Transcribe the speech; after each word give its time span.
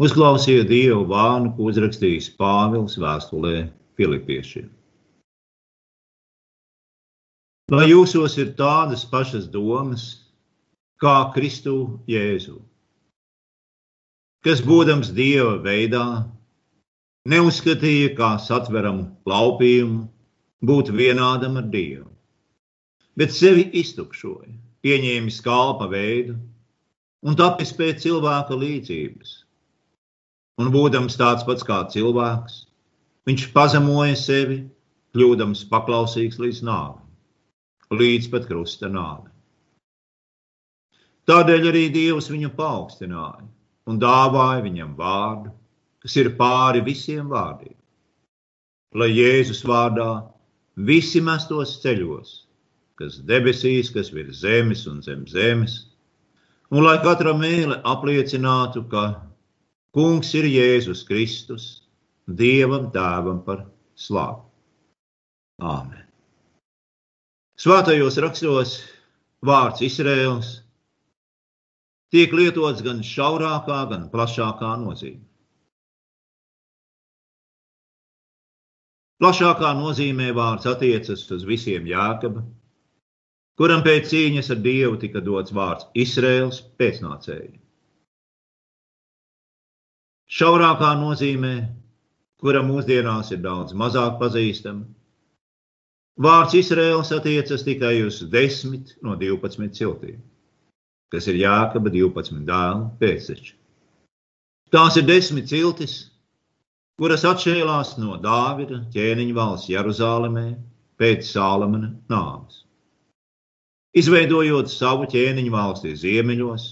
Uzklausiet 0.00 0.64
Dievu 0.70 1.02
vārnu, 1.10 1.50
ko 1.52 1.66
uzrakstījis 1.68 2.30
Pāvils 2.40 2.94
vēstulē 2.96 3.66
Filipiešiem. 4.00 4.70
Lai 7.74 7.84
jūsos 7.90 8.38
ir 8.40 8.54
tādas 8.56 9.02
pašas 9.10 9.44
domas, 9.52 10.04
kā 11.04 11.28
Kristu 11.34 11.74
Jēzu, 12.08 12.56
kas 14.40 14.62
būdams 14.64 15.12
Dieva 15.18 15.58
veidā, 15.66 16.06
neuzskatīja 17.28 18.14
kā 18.16 18.30
satveramu 18.40 19.04
laupījumu 19.28 20.06
būt 20.64 20.94
vienādam 20.96 21.60
ar 21.60 21.68
Dievu, 21.76 22.08
bet 23.20 23.36
sevi 23.36 23.68
iztukšoja, 23.84 24.56
pieņēma 24.80 25.36
skalpa 25.36 25.92
veidu 25.92 26.40
un 27.20 27.36
tapis 27.36 27.76
pēc 27.76 28.00
cilvēka 28.08 28.56
līdzības 28.64 29.39
un 30.60 30.70
būdams 30.74 31.16
tāds 31.20 31.46
pats 31.48 31.64
kā 31.66 31.80
cilvēks, 31.92 32.64
viņš 33.28 33.46
pazemoja 33.54 34.16
sevi, 34.18 34.60
kļūdams 35.16 35.64
paklausīgs 35.72 36.38
līdz 36.42 36.62
nāvei, 36.68 37.06
līdz 37.96 38.28
pat 38.32 38.48
krusta 38.50 38.90
nāvei. 38.92 39.32
Tādēļ 41.30 41.68
arī 41.70 41.84
Dievs 41.94 42.28
viņu 42.30 42.52
paaugstināja 42.58 43.46
un 43.90 43.98
dāvāja 44.02 44.62
viņam 44.64 44.94
vārdu, 44.98 45.52
kas 46.02 46.16
ir 46.20 46.32
pāri 46.38 46.82
visiem 46.84 47.28
vārdiem, 47.30 47.76
lai 48.96 49.10
Jēzus 49.12 49.62
vārdā 49.68 50.10
visi 50.76 51.20
mestos 51.24 51.76
ceļos, 51.82 52.32
kas 53.00 53.20
debesīs, 53.28 53.92
kas 53.94 54.12
virs 54.14 54.42
zemes 54.44 54.86
un 54.90 55.00
zem 55.04 55.26
zemes, 55.28 55.76
un 56.70 56.84
lai 56.86 56.98
katra 57.04 57.34
mēle 57.36 57.80
apliecinātu, 57.94 58.84
ka 58.90 59.04
Kungs 59.96 60.28
ir 60.38 60.46
Jēzus 60.46 61.02
Kristus, 61.06 61.64
Dievam 62.30 62.92
Tēvam 62.94 63.40
par 63.42 63.64
slavu. 63.98 64.44
Āmen. 65.60 66.04
Svētajos 67.60 68.16
rakstos 68.22 68.76
vārds 69.44 69.82
Izraels 69.84 70.52
tiek 72.14 72.30
lietots 72.32 72.84
gan 72.86 73.02
šaurākā, 73.04 73.80
gan 73.90 74.06
plašākā 74.14 74.70
nozīmē. 74.84 75.26
Plašākā 79.20 79.74
nozīmē 79.76 80.30
vārds 80.38 80.70
attiecas 80.70 81.26
uz 81.34 81.42
visiem 81.44 81.90
Jākaba, 81.90 82.46
kuram 83.60 83.82
pēc 83.84 84.06
cīņas 84.14 84.54
ar 84.54 84.62
Dievu 84.64 85.02
tika 85.02 85.20
dots 85.20 85.52
vārds 85.52 85.90
Izraels 86.06 86.62
pēcnācējiem. 86.80 87.58
Šaurākā 90.30 90.92
nozīmē, 90.94 91.54
kura 92.38 92.60
mūsdienās 92.62 93.32
ir 93.34 93.40
daudz 93.42 93.74
mazāk 93.74 94.20
pazīstama, 94.20 94.84
vārds 96.22 96.54
Izraels 96.54 97.10
attiecas 97.16 97.64
tikai 97.66 97.96
uz 98.06 98.20
10 98.30 98.92
no 99.02 99.16
12 99.18 99.74
ciltīm, 99.74 100.20
kas 101.10 101.26
ir 101.32 101.40
Jākaba 101.40 101.90
12 101.90 102.44
dēlu 102.46 102.84
pēcteči. 103.00 103.56
Tās 104.70 105.00
ir 105.00 105.08
desmit 105.08 105.48
ciltis, 105.50 105.94
kuras 106.94 107.26
atšķēlās 107.26 107.96
no 107.98 108.14
Dāvida 108.22 108.84
ķēniņa 108.94 109.34
valsts 109.34 109.70
Jeruzālēmē 109.72 110.44
pēc 111.00 111.26
Sālamana 111.26 111.90
nāves. 112.12 112.60
Izveidojot 113.98 114.70
savu 114.70 115.10
ķēniņu 115.10 115.50
valsti 115.56 115.96
ziemeļos, 116.04 116.68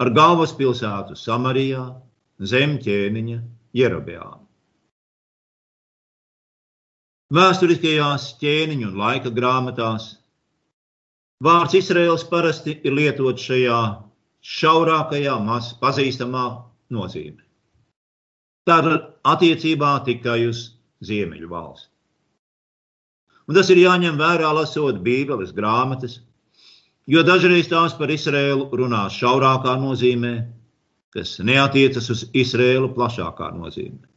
ar 0.00 0.12
galvaspilsētu 0.16 1.18
Samarijā 1.20 1.84
zem 2.40 2.78
ķēniņa 2.82 3.38
Jerobeāna. 3.76 4.40
Vēsturiskajās 7.32 8.34
ķēniņu 8.42 8.90
un 8.90 8.98
laika 9.00 9.30
grāmatās 9.32 10.10
vārds 11.42 11.78
Izraels 11.78 12.26
parasti 12.28 12.74
ir 12.84 12.92
lietots 12.92 13.46
šajā 13.48 13.78
šaurākajā, 14.42 15.38
maz 15.40 15.72
pazīstamā 15.80 16.44
nozīmē. 16.92 17.40
Tātad 18.68 19.08
attiecībā 19.26 19.94
tikai 20.06 20.42
uz 20.50 20.66
ziemeļu 21.02 21.48
valsti. 21.50 21.88
Un 23.48 23.56
tas 23.58 23.70
ir 23.74 23.80
jāņem 23.80 24.20
vērā, 24.20 24.52
lasot 24.54 25.00
Bībeles 25.02 25.50
grāmatas, 25.56 26.20
jo 27.10 27.24
dažreiz 27.26 27.70
tās 27.70 27.96
par 27.98 28.12
Izraēlu 28.12 28.68
runā 28.78 29.06
šaurākā 29.10 29.74
nozīmē, 29.82 30.34
kas 31.12 31.36
neatiecas 31.44 32.08
uz 32.14 32.24
Izrēlu 32.32 32.88
plašākā 32.96 33.50
nozīmē. 33.56 34.08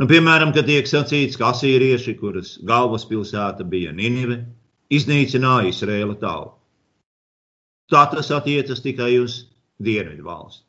Nu, 0.00 0.08
piemēram, 0.08 0.54
kad 0.56 0.66
tiek 0.66 0.88
sacīts, 0.88 1.36
ka 1.38 1.50
asīrieši, 1.52 2.16
kuras 2.18 2.56
galvaspilsēta 2.66 3.66
bija 3.68 3.92
Ninive, 3.94 4.40
iznīcināja 4.90 5.68
Izrēla 5.70 6.16
tautu. 6.18 6.56
Tā 7.92 8.06
tas 8.14 8.30
attiecas 8.32 8.80
tikai 8.80 9.18
uz 9.20 9.42
dienvidu 9.82 10.24
valsti. 10.24 10.64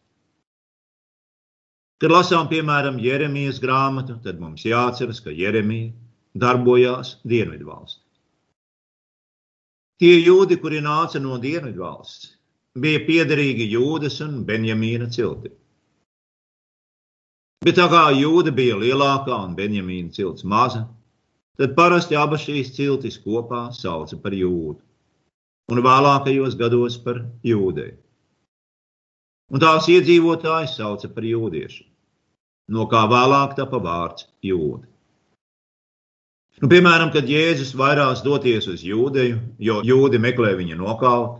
Kad 2.03 2.11
lasām, 2.11 2.49
piemēram, 2.51 2.99
Jeremijas 2.99 3.61
grāmatu, 3.63 4.17
tad 4.25 4.41
mums 4.43 4.65
jāatceras, 4.67 5.21
ka 5.23 5.31
Jeremija 5.31 5.93
darbojās 6.35 7.15
dienvidu 7.23 7.69
valstī. 7.69 8.01
Tie 10.03 10.17
jūdi, 10.19 10.57
kuri 10.59 10.81
nāca 10.83 11.21
no 11.23 11.37
dienvidu 11.39 11.85
valsts, 11.85 12.33
bija 12.79 13.01
piederīgi 13.07 13.69
Jūdas 13.73 14.19
un 14.25 14.41
Benjamīna 14.47 15.09
cilti. 15.13 15.51
Bet 17.63 17.77
tā 17.79 17.85
kā 17.87 18.09
jūda 18.11 18.51
bija 18.51 18.75
lielākā 18.75 19.37
un 19.45 19.53
Benjamīna 19.55 20.11
cilts 20.11 20.43
maza, 20.43 20.83
tad 21.57 21.75
parasti 21.77 22.17
abas 22.19 22.43
šīs 22.43 22.73
ciltis 22.75 23.19
kopā 23.23 23.69
sauca 23.71 24.17
par 24.19 24.35
jūdu, 24.35 24.81
un 25.71 25.83
vēlākajos 25.85 26.57
gados 26.59 26.97
par 27.05 27.21
jūdeju. 27.45 27.95
Un 29.53 29.61
tās 29.61 29.87
iedzīvotājs 29.91 30.75
sauca 30.79 31.07
par 31.13 31.23
jūdiešu, 31.29 31.85
no 32.73 32.87
kā 32.91 33.05
vēlāk 33.11 33.55
tapa 33.55 33.79
vārds 33.79 34.27
jūda. 34.43 34.89
Nu, 36.61 36.69
piemēram, 36.69 37.13
kad 37.13 37.29
Jēzus 37.29 37.73
vairās 37.77 38.21
doties 38.25 38.67
uz 38.69 38.83
jūdeju, 38.85 39.39
jo 39.59 39.79
jūdi 39.87 40.19
meklē 40.21 40.51
viņa 40.59 40.77
nokaut, 40.79 41.39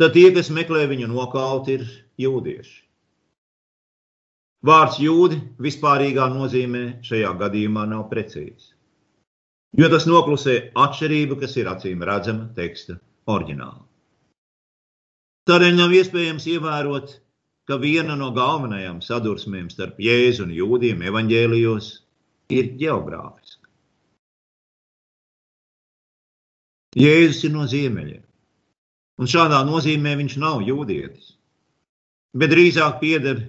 tad 0.00 0.16
tie, 0.16 0.28
kas 0.34 0.52
meklē 0.52 0.86
viņu 0.90 1.08
nokaut, 1.12 1.68
ir 1.72 1.86
jūdieši. 2.20 2.82
Vārds 4.66 4.96
jūdi 4.98 5.38
vispārīgā 5.62 6.26
nozīmē 6.32 6.84
šajā 7.06 7.34
gadījumā 7.42 7.84
nav 7.90 8.08
precīzs, 8.10 8.72
jo 9.78 9.90
tas 9.92 10.08
noklusē 10.08 10.56
atšķirību, 10.74 11.38
kas 11.42 11.54
ir 11.60 11.70
acīm 11.70 12.02
redzama 12.08 12.48
teksta 12.56 12.98
oriģinālā. 13.30 13.84
Tādēļ 15.46 15.76
nav 15.78 15.94
iespējams 15.94 16.48
ievērot, 16.50 17.12
ka 17.70 17.78
viena 17.78 18.16
no 18.18 18.32
galvenajām 18.34 18.98
sadursmēm 19.04 19.68
starp 19.70 20.00
Jēzu 20.02 20.48
un 20.48 20.54
Jūdiem 20.56 21.04
evaņģēlijos 21.06 21.92
ir 22.56 22.72
geogrāfiska. 22.80 23.62
Jēzus 26.96 27.44
ir 27.46 27.54
no 27.54 27.66
ziemeļiem. 27.70 28.25
Un 29.16 29.30
šādā 29.32 29.62
nozīmē 29.64 30.12
viņš 30.20 30.34
nav 30.42 30.64
jūdietis, 30.66 31.30
bet 32.36 32.52
drīzāk 32.52 32.98
pieder 33.00 33.40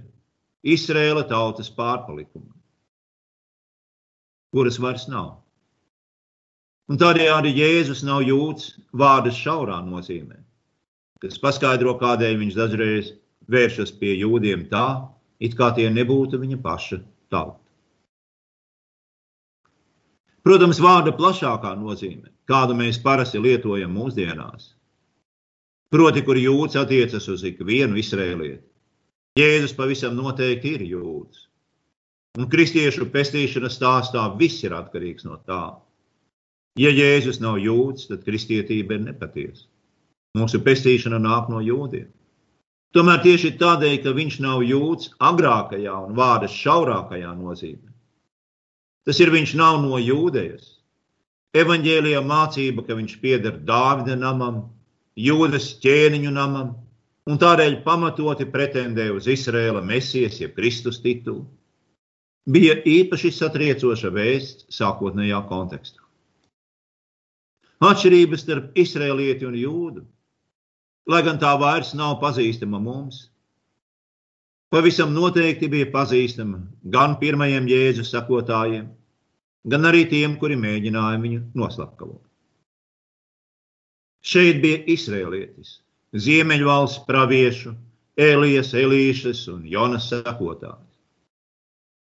Izraēla 0.63 1.25
tautas 1.27 1.67
pārpalikumam, 1.75 2.55
kuras 4.55 4.79
vairs 4.79 5.09
nav. 5.11 5.35
Un 6.87 6.99
tādēļ 7.01 7.33
arī 7.33 7.51
Jēzus 7.57 8.05
nav 8.07 8.23
jūts 8.23 8.77
vārdas 8.95 9.35
šaurā 9.35 9.81
nozīmē, 9.83 10.39
kas 11.19 11.39
paskaidro, 11.43 11.97
kādēļ 11.99 12.39
viņš 12.45 12.55
dažreiz 12.55 13.11
vēršas 13.51 13.91
pie 13.99 14.15
jūdiem 14.21 14.69
tā, 14.71 14.87
it 15.43 15.59
kā 15.59 15.73
tie 15.75 15.89
nebūtu 15.91 16.39
viņa 16.39 16.61
paša 16.63 17.01
tauta. 17.27 17.59
Protams, 20.47 20.79
vārda 20.79 21.11
plašākā 21.11 21.73
nozīme, 21.75 22.31
kādu 22.47 22.75
mēs 22.79 23.01
parasti 23.03 23.41
lietojam 23.43 23.91
mūsdienās, 23.91 24.76
proti, 25.93 26.23
kur 26.27 26.39
jūds 26.39 26.77
attiecas 26.79 27.27
uz 27.31 27.43
ikvienu 27.47 27.99
izrēlieti. 28.01 28.63
Jēzus 29.37 29.75
pavisam 29.77 30.15
noteikti 30.17 30.73
ir 30.77 30.85
jūds. 30.89 31.45
Un 32.37 32.49
kristiešu 32.49 33.07
pestīšanas 33.13 33.77
stāstā 33.77 34.23
viss 34.37 34.63
ir 34.65 34.75
atkarīgs 34.77 35.25
no 35.25 35.37
tā. 35.45 35.77
Ja 36.77 36.91
Jēzus 36.93 37.39
nav 37.41 37.57
jūds, 37.61 38.07
tad 38.09 38.25
kristietība 38.25 38.97
ir 38.97 39.05
nepatiesa. 39.07 39.65
Mūsu 40.37 40.61
pestīšana 40.65 41.17
nāk 41.21 41.49
no 41.49 41.61
jūdiem. 41.65 42.09
Tomēr 42.95 43.21
tieši 43.23 43.55
tādēļ, 43.59 43.95
ka 44.03 44.13
viņš 44.15 44.39
nav 44.45 44.63
jūds 44.65 45.11
agrākajā 45.21 45.93
un 46.07 46.15
vārdas 46.17 46.53
šaurākajā 46.55 47.33
nozīmē. 47.37 47.91
Tas 49.07 49.19
ir 49.23 49.31
viņš 49.33 49.53
nav 49.59 49.81
no 49.83 49.99
jūdejas. 50.01 50.77
Evanģēlijā 51.57 52.21
mācība, 52.25 52.83
ka 52.87 52.97
viņš 52.97 53.17
pieder 53.21 53.57
Dāvida 53.65 54.17
namam, 54.19 54.65
jūdas 55.17 55.71
ķēniņu 55.81 56.31
namam, 56.33 56.73
un 57.27 57.39
tādēļ 57.41 57.81
pamatoti 57.85 58.47
pretendēja 58.53 59.15
uz 59.17 59.27
Izraēla 59.31 59.81
mesijas, 59.85 60.37
jeb 60.41 60.53
Kristus 60.55 61.01
titulu, 61.03 61.45
bija 62.47 62.77
īpaši 62.87 63.33
satriecoša 63.35 64.11
vēsts 64.13 64.67
sākotnējā 64.77 65.41
kontekstā. 65.49 66.03
Atšķirības 67.83 68.43
starp 68.45 68.77
izrēlieti 68.79 69.45
un 69.45 69.57
jūdu, 69.57 70.05
lai 71.11 71.23
gan 71.25 71.37
tā 71.41 71.51
vairs 71.61 71.91
nav 71.97 72.17
pazīstama 72.21 72.79
mums, 72.81 73.27
pavisam 74.73 75.13
noteikti 75.13 75.69
bija 75.71 75.89
pazīstama 75.93 76.63
gan 76.93 77.17
pirmajiem 77.21 77.67
jēzus 77.69 78.13
sakotājiem, 78.15 78.87
gan 79.67 79.91
arī 79.91 80.07
tiem, 80.09 80.39
kuri 80.41 80.57
mēģināja 80.57 81.21
viņu 81.21 81.43
noslapkavot. 81.57 82.26
Šeit 84.27 84.57
bija 84.63 84.81
izrēlietis, 84.91 85.77
Ziemeļvalsts 86.17 87.05
praviešu, 87.07 87.71
Elijas, 88.19 88.73
Elīšas 88.75 89.45
un 89.53 89.61
Jonas 89.71 90.09
sakotājs, 90.11 90.97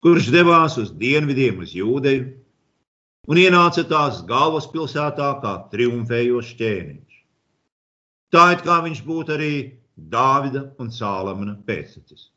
kurš 0.06 0.30
devās 0.32 0.78
uz 0.80 0.94
dienvidiem, 1.02 1.60
uz 1.66 1.74
Jūdeju, 1.76 2.30
un 3.28 3.42
ienāca 3.42 3.84
tās 3.90 4.22
galvaspilsētā 4.30 5.30
kā 5.44 5.54
triumfējošs 5.74 6.56
ķēniņš. 6.62 7.20
Tā 8.32 8.46
it 8.56 8.64
kā 8.64 8.80
viņš 8.86 9.04
būtu 9.08 9.36
arī 9.36 9.54
Dāvida 9.98 10.68
un 10.80 10.92
Sālamana 10.94 11.58
pēctecis. 11.68 12.30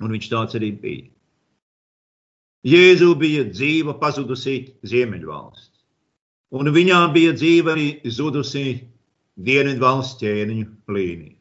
Un 0.00 0.14
viņš 0.14 0.28
tāds 0.30 0.56
arī 0.56 0.70
bija. 0.78 1.08
Jēzu 2.68 3.12
bija 3.18 3.44
dzīva 3.50 3.96
pazudusī 3.98 4.56
Ziemeļvalsts, 4.86 5.67
un 6.54 6.70
viņā 6.74 7.00
bija 7.14 7.34
dzīva 7.36 7.74
arī 7.74 7.88
zudusī 8.04 8.68
Dienvidvalsts 9.38 10.18
ķēniņu 10.22 10.94
līnija. 10.94 11.36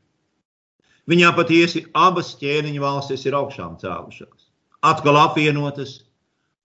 Viņā 1.08 1.32
patiesi 1.38 1.86
abas 1.96 2.34
ķēniņu 2.38 2.84
valstis 2.84 3.24
ir 3.26 3.38
augšām 3.38 3.78
cēlušās, 3.82 4.50
atkal 4.86 5.18
apvienotas 5.22 6.02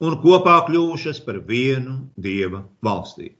un 0.02 0.18
kopā 0.24 0.58
kļuvušas 0.66 1.22
par 1.24 1.38
vienu 1.46 2.00
dieva 2.18 2.64
valstību. 2.82 3.38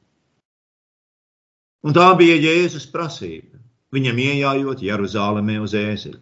Un 1.83 1.97
tā 1.97 2.07
bija 2.15 2.37
Jēzus 2.39 2.87
prasība, 2.93 3.59
viņam 3.93 4.21
iejājot 4.23 4.85
Jeruzalemē 4.87 5.59
uz 5.65 5.75
ēzeļa. 5.75 6.21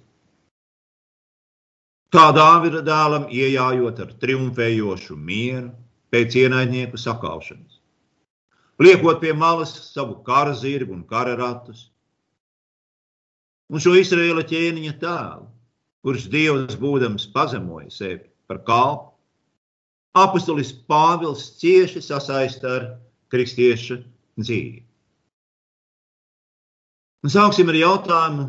Kā 2.10 2.30
Dāvida 2.34 2.80
dēlam 2.82 3.28
iejājot 3.30 4.00
ar 4.02 4.14
triumfējošu 4.22 5.14
mieru 5.14 5.68
pēc 6.10 6.34
ienaidnieku 6.40 6.98
sakaušanas, 6.98 7.69
liekot 8.80 9.20
pie 9.20 9.32
malas 9.36 9.74
savu 9.92 10.22
kara 10.24 10.54
zirgu 10.56 10.94
un 10.96 11.04
kara 11.04 11.36
ratus, 11.36 11.90
un 13.70 13.82
šo 13.82 13.94
Izraēla 14.00 14.44
ķēniņa 14.48 14.96
tēlu, 15.02 15.46
kurš 16.04 16.28
Dievs 16.32 16.78
būdams 16.80 17.28
pazemoja 17.34 17.90
sevi 17.92 18.24
par 18.48 18.62
kalpu, 18.66 19.10
apustulis 20.16 20.72
Pāvils 20.72 21.52
cieši 21.60 22.02
sasaista 22.02 22.72
ar 22.78 22.86
kristieša 23.30 24.00
dzīvi. 24.40 24.80
Un 27.20 27.32
sāksim 27.32 27.68
ar 27.68 27.76
jautājumu, 27.76 28.46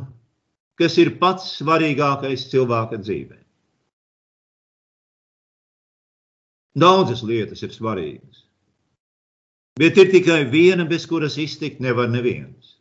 kas 0.80 0.96
ir 1.02 1.18
pats 1.20 1.58
svarīgākais 1.60 2.48
cilvēka 2.50 3.02
dzīvē. 3.04 3.38
Daudzas 6.82 7.20
lietas 7.28 7.62
ir 7.68 7.74
svarīgas, 7.76 8.46
bet 9.80 9.98
ir 9.98 10.12
tikai 10.12 10.44
viena, 10.52 10.86
bez 10.88 11.06
kuras 11.08 11.38
iztikt 11.40 11.80
nevar 11.84 12.10
neviens. 12.12 12.78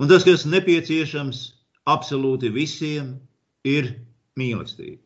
Un 0.00 0.08
tas, 0.08 0.24
kas 0.24 0.46
nepieciešams 0.48 1.44
absolūti 1.86 2.50
visiem, 2.52 3.16
ir 3.62 3.92
mīlestība. 4.38 5.00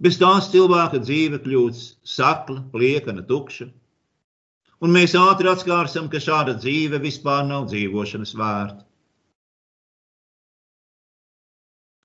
Bez 0.00 0.16
tās 0.16 0.48
cilvēka 0.48 1.02
dzīve 1.02 1.42
kļūst 1.44 1.98
sakla, 2.08 2.62
liekana, 2.72 3.24
tukša. 3.28 3.66
Un 4.80 4.94
mēs 4.96 5.12
ātri 5.18 5.50
atskārsim, 5.50 6.06
ka 6.08 6.22
šāda 6.24 6.54
dzīve 6.56 7.02
vispār 7.02 7.44
nav 7.44 7.66
dzīvošanas 7.68 8.32
vērta. 8.40 8.86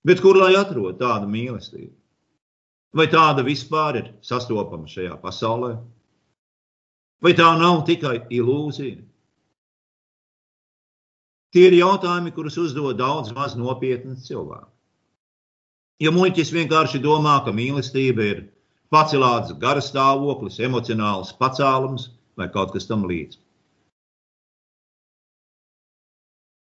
Bet 0.05 0.19
kur 0.21 0.35
lai 0.37 0.51
atrod 0.59 0.99
tādu 0.99 1.31
mīlestību? 1.31 1.95
Vai 2.95 3.09
tāda 3.11 3.43
vispār 3.43 3.97
ir 3.99 4.05
sastopama 4.23 4.87
šajā 4.87 5.17
pasaulē? 5.19 5.73
Vai 7.23 7.33
tā 7.35 7.49
nav 7.59 7.81
tikai 7.87 8.21
ilūzija? 8.31 9.01
Tie 11.55 11.63
ir 11.67 11.75
jautājumi, 11.75 12.31
kurus 12.35 12.57
uzdod 12.59 12.97
daudz 12.99 13.33
maz 13.35 13.55
nopietni 13.59 14.15
cilvēki. 14.19 14.71
Ja 16.03 16.11
muļķis 16.11 16.51
vienkārši 16.55 16.99
domā, 17.03 17.37
ka 17.43 17.53
mīlestība 17.55 18.27
ir 18.27 18.41
pacelāts 18.91 19.55
gara 19.59 19.83
stāvoklis, 19.83 20.59
emocionāls 20.63 21.31
pacēlums 21.39 22.09
vai 22.39 22.47
kaut 22.51 22.73
kas 22.75 22.87
tam 22.87 23.07
līdzīgs. 23.07 23.41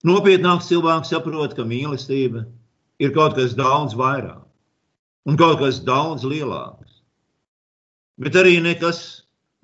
Nopietnāks 0.09 0.69
cilvēks 0.71 1.13
saprot, 1.13 1.57
ka 1.57 1.65
mīlestība 1.69 2.45
ir 3.03 3.13
kaut 3.17 3.37
kas 3.37 3.57
daudz 3.59 3.97
vairāk 3.99 4.48
un 5.29 5.37
kaut 5.37 5.61
kas 5.61 5.83
daudz 5.85 6.25
lielāks, 6.25 7.03
bet 8.17 8.37
arī 8.41 8.59
nekas 8.65 9.01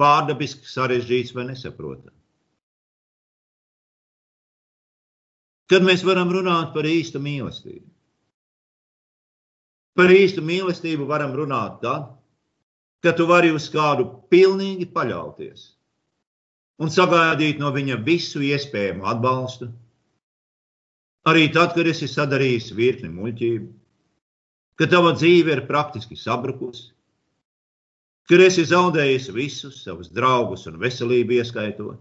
pārdabiski 0.01 0.69
sarežģīts 0.69 1.33
vai 1.37 1.49
nesaprotams. 1.49 2.21
Kad 5.73 5.87
mēs 5.87 6.05
varam 6.05 6.29
runāt 6.35 6.75
par 6.75 6.85
īstu 6.85 7.23
mīlestību? 7.25 7.87
Par 9.97 10.11
īstu 10.13 10.43
mīlestību 10.45 11.07
varam 11.09 11.33
runāt 11.39 11.79
tad, 11.81 12.11
kad 13.05 13.17
tu 13.17 13.25
vari 13.31 13.53
uz 13.55 13.71
kādu 13.73 14.05
pilnīgi 14.33 14.91
paļauties 14.93 15.71
un 16.83 16.91
sagaidīt 16.91 17.61
no 17.63 17.71
viņa 17.73 18.01
visu 18.05 18.43
iespējamo 18.45 19.07
atbalstu. 19.09 19.71
Arī 21.31 21.47
tad, 21.55 21.73
kad 21.77 21.89
esi 21.89 22.11
sadarījis 22.11 22.73
virkni 22.77 23.09
muļķību, 23.15 23.69
ka 24.79 24.89
tava 24.91 25.13
dzīve 25.15 25.55
ir 25.55 25.67
praktiski 25.69 26.17
sabrukusi, 26.19 26.91
kad 28.29 28.41
esi 28.41 28.65
zaudējis 28.67 29.31
visus 29.37 29.83
savus 29.85 30.11
draugus 30.13 30.67
un 30.71 30.81
veselību 30.81 31.39
ieskaitot, 31.39 32.01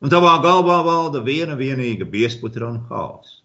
un 0.00 0.12
tavā 0.12 0.34
galvā 0.44 0.80
valda 0.86 1.22
viena 1.24 1.56
vienīga 1.56 2.08
biesputra 2.08 2.70
un 2.72 2.80
hauss. 2.90 3.42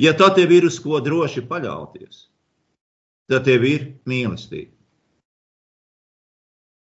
Ja 0.00 0.14
tā 0.16 0.30
tev 0.34 0.52
ir 0.56 0.64
uz 0.64 0.78
ko 0.80 1.00
droši 1.04 1.44
paļauties, 1.48 2.24
tad 3.28 3.44
tev 3.44 3.66
ir 3.68 3.88
mīlestība. 4.08 4.72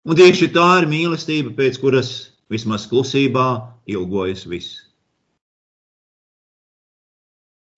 Un 0.09 0.16
tieši 0.16 0.50
tā 0.52 0.66
ir 0.80 0.88
mīlestība, 0.88 1.52
pēc 1.56 1.80
kuras 1.80 2.11
vismaz 2.52 2.87
klusībā 2.88 3.49
ilgojas 3.88 4.47
viss. 4.49 4.89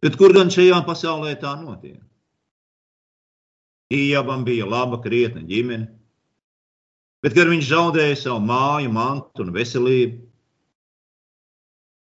Bet 0.03 0.19
kur 0.19 0.35
gan 0.35 0.51
šajā 0.51 0.81
pasaulē 0.87 1.37
tā 1.41 1.55
notiek? 1.61 2.01
Ījabam 3.93 4.43
bija 4.45 4.67
laba, 4.67 4.99
krietna 5.05 5.43
ģimene, 5.47 5.87
bet, 7.23 7.35
kad 7.37 7.51
viņš 7.51 7.67
zaudēja 7.69 8.19
savu 8.19 8.41
māju, 8.49 8.91
mantu 8.95 9.45
un 9.45 9.53
veselību, 9.55 10.23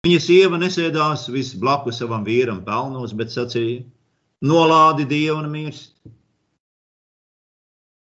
Viņa 0.06 0.20
sieva 0.24 0.56
nesēdās 0.56 1.26
viss 1.28 1.56
blakus 1.60 1.98
savam 2.00 2.22
vīram 2.24 2.62
pelnos, 2.64 3.12
bet 3.12 3.32
sacīja: 3.34 3.82
Nolādi 4.40 5.04
dievu 5.04 5.42
un 5.42 5.50
mirst. 5.52 5.92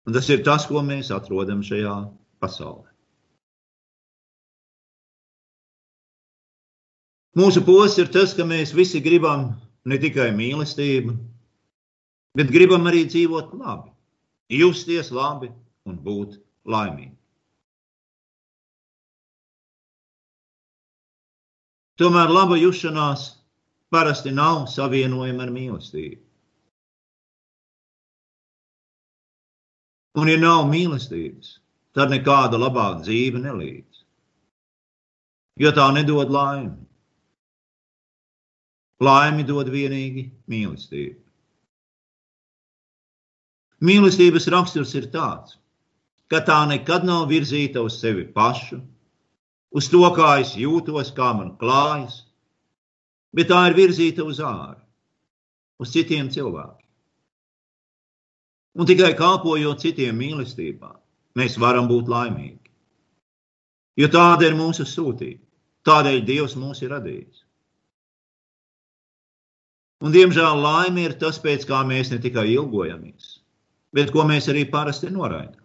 Un 0.06 0.14
tas 0.14 0.28
ir 0.30 0.44
tas, 0.47 0.68
ko 0.70 0.85
mēs 0.87 1.11
atrodam 1.14 1.64
šajā 1.66 1.97
pasaulē. 2.42 2.87
Mūsu 7.38 7.62
posts 7.66 7.99
ir 8.02 8.11
tas, 8.14 8.37
ka 8.38 8.47
mēs 8.47 8.70
visi 8.75 9.02
gribam 9.02 9.50
ne 9.89 9.99
tikai 10.01 10.31
mīlestību, 10.37 11.15
bet 12.37 12.53
gribam 12.53 12.89
arī 12.91 13.07
dzīvot 13.09 13.55
labi, 13.61 13.91
justies 14.61 15.11
labi 15.15 15.51
un 15.89 15.99
būt 16.05 16.37
laimīgi. 16.69 17.17
Tomēr 22.01 22.33
laba 22.33 22.57
jušanās 22.57 23.27
parasti 23.93 24.33
nav 24.33 24.67
savienojama 24.73 25.45
ar 25.45 25.51
mīlestību. 25.53 26.23
Un, 30.21 30.27
ja 30.27 30.39
nav 30.41 30.65
mīlestības, 30.71 31.59
tad 31.95 32.11
nekāda 32.11 32.59
labāka 32.59 33.05
dzīve 33.05 33.43
nelīdz. 33.45 34.01
Jo 35.61 35.71
tā 35.77 35.87
nedod 35.95 36.33
laimi. 36.33 36.89
Laimi 39.00 39.47
dod 39.49 39.71
vienīgi 39.73 40.26
mīlestība. 40.50 41.16
Mīlestības 43.80 44.49
raksturs 44.52 44.92
ir 44.99 45.07
tāds, 45.14 45.54
ka 46.28 46.42
tā 46.45 46.59
nekad 46.69 47.07
nav 47.09 47.30
virzīta 47.30 47.80
uz 47.80 47.97
sevi 48.02 48.26
pašu, 48.35 48.83
uz 49.73 49.88
to, 49.88 50.02
kā 50.12 50.35
es 50.42 50.52
jūtos, 50.52 51.14
kā 51.16 51.30
man 51.38 51.54
klājas, 51.57 52.26
bet 53.33 53.49
tā 53.49 53.62
ir 53.71 53.78
virzīta 53.78 54.26
uz 54.28 54.42
ārā, 54.45 54.76
uz 55.80 55.97
citiem 55.97 56.28
cilvēkiem. 56.28 56.76
Un 58.76 58.87
tikai 58.87 59.14
kalpojot 59.16 59.80
citiem 59.80 60.21
mīlestībā, 60.21 60.92
mēs 61.40 61.57
varam 61.59 61.88
būt 61.88 62.12
laimīgi. 62.12 62.69
Jo 63.97 64.12
tāda 64.12 64.47
ir 64.47 64.61
mūsu 64.61 64.85
sūtība, 64.87 65.40
tādēļ 65.88 66.21
Dievs 66.28 66.54
mūs 66.61 66.85
ir 66.85 66.92
radījis. 66.92 67.47
Un, 70.00 70.14
diemžēl, 70.14 70.62
laime 70.64 71.04
ir 71.04 71.16
tas, 71.21 71.38
pēc 71.42 71.66
kā 71.69 71.83
mēs 71.85 72.09
ne 72.12 72.19
tikai 72.23 72.47
ilgojamies, 72.54 73.35
bet 73.92 74.12
ko 74.14 74.25
mēs 74.28 74.49
arī 74.49 74.64
parasti 74.71 75.11
noraidām. 75.12 75.61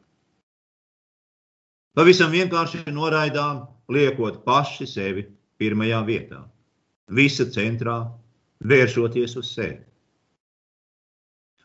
Pavisam 1.95 2.33
vienkārši 2.33 2.83
noraidām, 2.91 3.63
liekot 3.87 4.41
paši 4.43 4.87
sevi 4.91 5.23
pirmajā 5.61 6.01
vietā, 6.03 6.41
visa 7.07 7.45
centrā, 7.47 8.01
vēršoties 8.59 9.37
uz 9.39 9.53
sevi. 9.55 9.79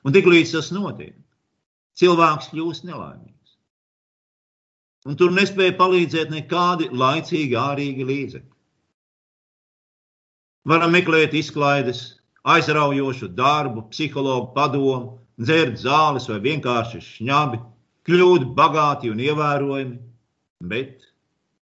Un 0.06 0.14
tiklīdz 0.14 0.54
tas 0.54 0.70
notiek, 0.72 1.16
cilvēks 1.98 2.52
kļūst 2.52 2.86
nelaimīgs. 2.86 3.56
Un 5.10 5.18
tur 5.18 5.34
nespēja 5.34 5.74
palīdzēt 5.80 6.30
nekādi 6.30 6.86
laicīgi, 6.92 7.56
ārīgi 7.58 8.06
līdzekļi. 8.06 8.56
Varam 10.70 10.92
meklēt 10.92 11.34
izklaides, 11.34 12.19
aizraujošu 12.42 13.28
darbu, 13.36 13.88
psihologu 13.90 14.54
padomu, 14.54 15.18
dzert 15.40 15.78
zāles 15.80 16.28
vai 16.30 16.40
vienkārši 16.44 17.00
šņabi, 17.04 17.60
kļūt 18.08 18.48
bagāti 18.56 19.10
un 19.12 19.20
ievērojami, 19.20 19.98
bet 20.70 21.04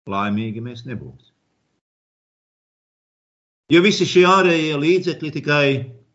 laimīgi 0.08 0.62
mēs 0.64 0.84
nebūsim. 0.88 1.32
Jo 3.72 3.82
visi 3.82 4.06
šie 4.06 4.22
ārējie 4.30 4.76
līdzekļi 4.78 5.32
tikai 5.40 5.68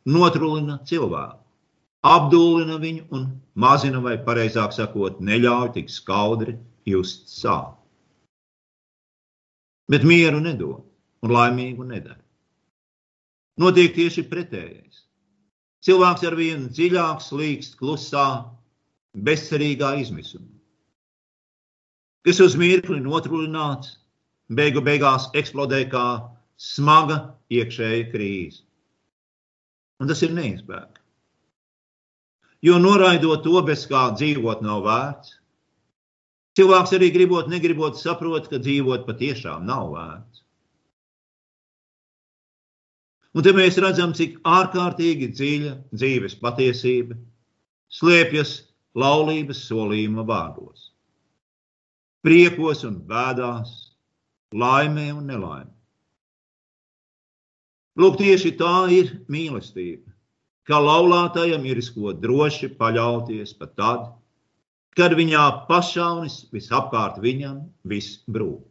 notrūlina 0.08 0.80
cilvēku, 0.88 1.42
apdullina 2.08 2.78
viņu 2.80 3.10
un 3.12 3.28
mazina, 3.60 4.00
vai 4.00 4.16
pareizāk 4.24 4.72
sakot, 4.74 5.20
neļauj 5.20 5.74
tik 5.76 5.92
skaudri 5.92 6.56
just 6.88 7.28
sāpes. 7.34 7.78
Bet 9.92 10.08
mieru 10.08 10.40
nedod 10.40 10.86
un 11.22 11.34
laimīgu 11.36 11.84
nedara. 11.84 12.21
Notiek 13.62 13.94
tieši 13.94 14.26
pretējais. 14.30 15.04
Cilvēks 15.86 16.26
ar 16.30 16.38
vienu 16.38 16.70
dziļāk 16.74 17.22
slīkst 17.26 17.78
klusā, 17.80 18.26
bezcerīgā 19.28 19.96
izmisumā 20.02 20.52
kas 22.26 22.42
uz 22.44 22.56
mirkli 22.60 23.00
notrūlināts, 23.02 23.96
beigu 24.54 24.84
beigās 24.86 25.30
eksplodē 25.38 25.84
kā 25.92 26.06
smaga 26.62 27.20
iekšēja 27.54 28.10
krīze. 28.12 28.62
Un 30.02 30.10
tas 30.10 30.22
ir 30.26 30.34
neizbēgami. 30.38 31.00
Jo 32.62 32.78
noraidot 32.78 33.42
to, 33.46 33.58
bez 33.66 33.88
kā 33.90 34.12
dzīvot 34.14 34.62
nav 34.62 34.84
vērts, 34.86 35.34
cilvēks 36.58 36.94
arī 36.98 37.10
gribot, 37.14 37.50
negribot, 37.50 37.98
saprot, 37.98 38.50
ka 38.52 38.62
dzīvot 38.62 39.08
patiešām 39.08 39.66
nav 39.66 39.90
vērts. 39.96 40.31
Un 43.32 43.46
te 43.48 43.54
mēs 43.56 43.80
redzam, 43.80 44.12
cik 44.18 44.40
ārkārtīgi 44.44 45.32
dziļa 45.32 45.76
dzīves 45.96 46.36
patiesība 46.42 47.16
slēpjas 47.92 48.58
laulības 49.00 49.62
solījuma 49.70 50.28
vārdos 50.28 50.92
priekos 52.26 52.86
un 52.86 53.00
bēdās, 53.10 53.70
laimē 54.54 55.10
un 55.16 55.30
nelaimē. 55.30 55.72
Lūk, 58.02 58.18
tieši 58.22 58.54
tā 58.60 58.88
ir 58.94 59.12
mīlestība, 59.32 60.14
ka 60.70 60.80
laulātajam 60.80 61.66
ir 61.68 61.82
ko 61.96 62.14
droši 62.14 62.72
paļauties 62.78 63.54
pat 63.60 63.74
tad, 63.76 64.04
kad 64.96 65.16
viņā 65.18 65.68
pašaunis 65.68 66.46
visapkārt 66.54 67.20
viņam 67.24 67.66
viss 67.84 68.22
brūk. 68.28 68.64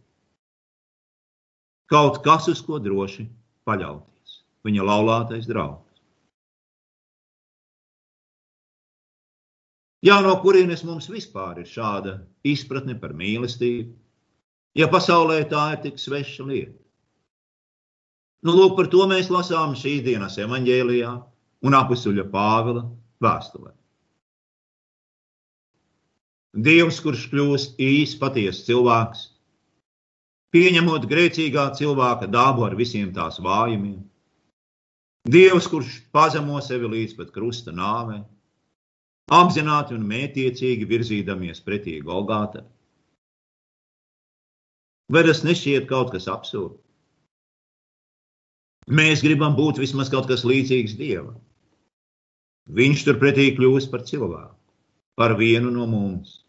Kaut 1.90 2.22
kas 2.22 2.46
uz 2.48 2.62
ko 2.62 2.78
droši 2.78 3.26
paļauties, 3.66 4.19
viņa 4.66 4.84
laulātais 4.86 5.48
draugs. 5.48 5.86
Jā, 10.00 10.16
no 10.24 10.32
kurienes 10.40 10.80
mums 10.88 11.10
vispār 11.12 11.58
ir 11.60 11.68
šāda 11.68 12.20
izpratne 12.48 12.94
par 13.00 13.12
mīlestību, 13.12 13.90
ja 14.80 14.88
pasaulē 14.88 15.42
tā 15.50 15.64
ir 15.74 15.82
tik 15.84 16.00
sveša 16.00 16.46
lieta? 16.48 16.78
Nu, 18.40 18.54
lūk, 18.56 18.78
par 18.78 18.88
to 18.88 19.04
mēs 19.10 19.28
lasām 19.28 19.74
šīs 19.76 20.00
dienas 20.06 20.38
evaņģēlijā 20.40 21.10
un 21.68 21.76
apustuļa 21.76 22.24
Pāvila 22.32 22.86
vēstulē. 23.20 23.74
Dievs, 26.64 27.02
kurš 27.04 27.26
kļūst 27.30 27.76
īsts, 27.84 28.16
patiesa 28.18 28.64
cilvēks, 28.66 29.26
pieņemot 30.56 31.04
grēcīgā 31.10 31.68
cilvēka 31.76 32.26
dabu 32.26 32.64
ar 32.66 32.74
visiem 32.80 33.12
tās 33.14 33.36
vājumiem, 33.44 34.00
Dievs, 35.28 35.66
kurš 35.68 35.98
pazemo 36.16 36.60
sevi 36.64 36.88
līdz 36.88 37.16
pat 37.18 37.32
krusta 37.34 37.74
nāvei, 37.76 38.22
apzināti 39.36 39.92
un 39.92 40.06
mētiecīgi 40.08 40.88
virzīdamies 40.88 41.60
pretī 41.66 41.98
Golgātai. 42.04 42.64
Vai 45.12 45.24
tas 45.26 45.44
nešķiet 45.44 45.88
kaut 45.90 46.14
kas 46.14 46.30
absurds? 46.30 46.80
Mēs 48.88 49.20
gribam 49.22 49.54
būt 49.58 49.78
vismaz 49.78 50.08
kaut 50.10 50.26
kas 50.30 50.46
līdzīgs 50.48 50.96
Dievam. 50.98 51.36
Viņš 52.70 53.04
turpretī 53.06 53.50
kļūst 53.56 53.90
par 53.92 54.06
cilvēku, 54.08 54.56
par 55.20 55.36
vienu 55.36 55.70
no 55.74 55.86
mums. 55.90 56.40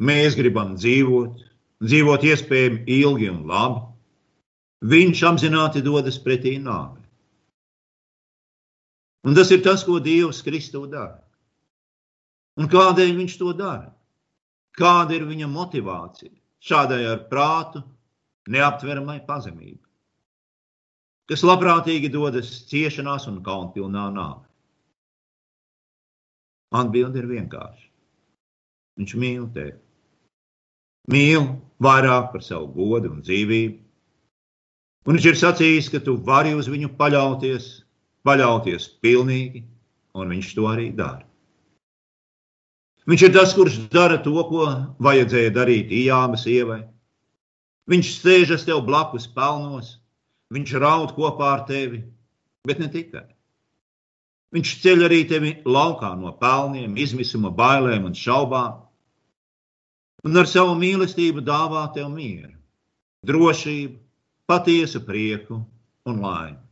Mēs 0.00 0.36
gribam 0.38 0.74
dzīvot, 0.78 1.42
dzīvot 1.84 2.24
iespējami 2.30 2.84
ilgi 2.98 3.28
un 3.32 3.42
labi. 3.50 3.82
Viņš 4.86 5.22
apzināti 5.30 5.82
dodas 5.84 6.18
pretī 6.22 6.56
nāvei. 6.62 7.05
Un 9.26 9.34
tas 9.34 9.50
ir 9.50 9.62
tas, 9.64 9.82
ko 9.82 9.98
Dievs 9.98 10.42
Kristu 10.46 10.84
dara. 10.86 11.18
Un 12.56 12.70
kādēļ 12.70 13.16
viņš 13.18 13.38
to 13.40 13.52
dara? 13.58 13.90
Kāda 14.76 15.16
ir 15.16 15.24
viņa 15.26 15.48
motivācija 15.50 16.32
šādai 16.66 17.02
ar 17.08 17.24
prātu 17.30 17.82
neaptveramai 18.52 19.18
pazemībai, 19.26 19.88
kas 21.30 21.44
labprātīgi 21.46 22.10
dodas 22.12 22.50
ciešanās 22.70 23.26
un 23.30 23.40
kaunpilnā 23.44 24.06
nāvē? 24.14 24.44
Atbilde 26.76 27.22
ir 27.22 27.28
vienkārša. 27.30 27.88
Viņš 29.00 29.16
mīl 29.20 29.48
tevi. 29.54 29.76
Mīl 31.12 31.48
vairāk 31.82 32.32
par 32.32 32.44
savu 32.44 32.70
godu 32.74 33.12
un 33.12 33.24
dzīvību. 33.24 33.78
Un 35.06 35.18
viņš 35.18 35.28
ir 35.30 35.38
sacījis, 35.38 35.90
ka 35.92 36.00
tu 36.02 36.16
vari 36.26 36.54
uz 36.58 36.66
viņu 36.70 36.90
paļauties, 36.98 37.68
paļauties 38.26 38.90
pilnīgi, 39.04 39.62
un 40.16 40.34
viņš 40.34 40.52
to 40.58 40.66
arī 40.70 40.90
dara. 40.96 41.24
Viņš 43.06 43.22
ir 43.22 43.32
tas, 43.36 43.54
kurš 43.54 43.78
dara 43.92 44.18
to, 44.18 44.34
ko 44.48 44.66
vajadzēja 45.06 45.52
darīt 45.54 45.92
Ijāmas 45.94 46.42
sievai. 46.42 46.80
Viņš 47.86 48.08
sēžas 48.18 48.66
tev 48.66 48.82
blakus 48.88 49.28
pelnos, 49.30 49.92
viņš 50.50 50.72
raud 50.82 51.14
kopā 51.14 51.52
ar 51.54 51.62
tevi, 51.68 52.02
bet 52.66 52.82
ne 52.82 52.90
tikai. 52.90 53.28
Viņš 54.54 54.72
ceļ 54.82 55.06
arī 55.06 55.20
tevi 55.30 55.52
laukā 55.66 56.10
no 56.18 56.32
pelniem, 56.40 56.98
izmisuma, 56.98 57.52
bailēm 57.54 58.08
un 58.10 58.18
šaubām, 58.18 58.82
un 60.26 60.42
ar 60.42 60.50
savu 60.50 60.74
mīlestību 60.80 61.44
dāvā 61.46 61.84
tev 61.94 62.10
mieru, 62.10 62.56
drošību, 63.26 63.98
patiesu 64.50 65.02
prieku 65.06 65.60
un 66.06 66.22
laimi. 66.22 66.65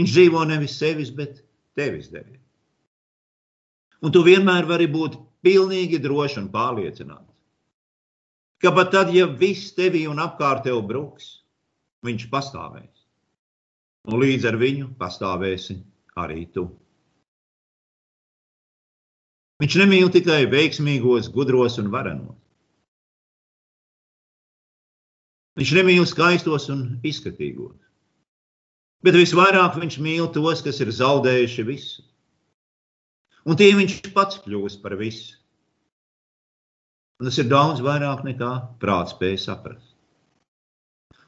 Viņš 0.00 0.14
dzīvo 0.14 0.44
nevis 0.48 0.78
sevis, 0.80 1.10
bet 1.12 1.42
tevis 1.76 2.08
dēļ. 2.12 2.38
Un 4.02 4.14
tu 4.14 4.22
vienmēr 4.26 4.66
vari 4.66 4.88
būt 4.90 5.18
pilnīgi 5.44 6.00
drošs 6.02 6.38
un 6.40 6.48
pārliecināts, 6.54 7.28
ka 8.62 8.72
pat 8.74 8.92
tad, 8.94 9.12
ja 9.14 9.26
viss 9.26 9.74
tevī 9.76 10.06
un 10.10 10.22
apkārt 10.22 10.64
tev 10.66 10.80
bruks, 10.88 11.42
viņš 12.06 12.28
pastāvēs. 12.32 13.02
Un 14.10 14.18
līdz 14.18 14.48
ar 14.50 14.58
viņu 14.58 14.88
pastāvēsi 14.98 15.76
arī 16.18 16.46
tu. 16.54 16.66
Viņš 19.62 19.76
nemīl 19.78 20.08
tikai 20.10 20.40
veiksmīgos, 20.50 21.28
gudros 21.30 21.78
un 21.78 21.92
varenos. 21.92 22.38
Viņš 25.60 25.74
nemīl 25.76 26.06
skaistos 26.08 26.66
un 26.72 26.86
izskatīgos. 27.06 27.76
Bet 29.02 29.18
visvairāk 29.18 29.76
viņš 29.80 29.98
mīl 29.98 30.28
tos, 30.34 30.62
kas 30.62 30.78
ir 30.80 30.92
zaudējuši 30.94 31.66
visu 31.66 32.04
un 33.46 33.58
tie 33.58 33.72
viņš 33.76 34.12
pats 34.14 34.40
kļūs 34.44 34.78
par 34.82 34.96
visu. 35.00 35.36
Un 37.20 37.28
tas 37.28 37.38
ir 37.38 37.48
daudz 37.50 37.82
vairāk 37.84 38.24
nekā 38.26 38.52
prāts 38.82 39.14
spēj 39.14 39.36
saprast. 39.44 39.92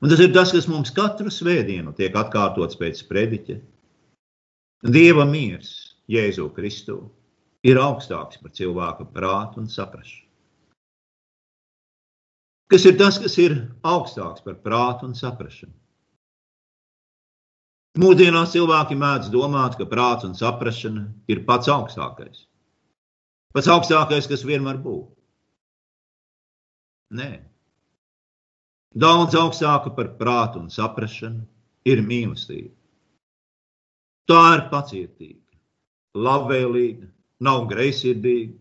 Un 0.02 0.10
tas 0.10 0.20
ir 0.20 0.32
tas, 0.34 0.50
kas 0.52 0.66
mums 0.68 0.92
katru 0.94 1.30
svētdienu 1.32 1.94
tiek 1.96 2.14
atkārtots 2.18 2.78
pēc 2.80 3.04
prediķa. 3.08 3.60
Dieva 4.84 5.24
miers 5.24 5.70
Jēzu 6.10 6.50
Kristu 6.56 6.98
ir 7.64 7.80
augstāks 7.80 8.42
par 8.42 8.52
cilvēka 8.52 9.06
prātu 9.14 9.62
un 9.62 9.70
saprašanu. 9.72 10.20
Kas 12.68 12.84
ir 12.88 12.98
tas, 12.98 13.20
kas 13.22 13.38
ir 13.38 13.54
augstāks 13.86 14.42
par 14.44 14.58
prātu 14.60 15.06
un 15.08 15.14
saprašanu? 15.16 15.72
Mūsdienās 17.94 18.50
cilvēki 18.50 18.96
mēdz 18.98 19.28
domāt, 19.30 19.76
ka 19.78 19.86
prāts 19.86 20.26
un 20.26 20.32
saprāšana 20.34 21.04
ir 21.30 21.44
pats 21.46 21.70
augstākais. 21.70 22.46
Pats 23.54 23.70
augstākais, 23.70 24.26
kas 24.26 24.42
vien 24.42 24.64
var 24.66 24.80
būt. 24.82 25.12
Nē. 27.14 27.28
Daudz 28.98 29.36
augstāka 29.38 29.92
par 29.94 30.10
prātu 30.18 30.64
un 30.64 30.72
saprāšanu 30.74 31.44
ir 31.86 32.02
mīlestība. 32.02 32.74
Tā 34.26 34.42
ir 34.56 34.64
pacietīga, 34.72 35.54
labvēlīga, 36.26 37.06
nav 37.46 37.66
greizsirdīga, 37.70 38.56